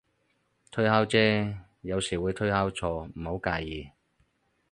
[0.71, 3.91] 推敲啫，有時會推敲錯，唔好介意